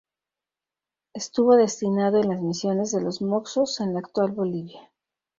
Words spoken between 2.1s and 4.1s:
en las misiones de los Moxos, en la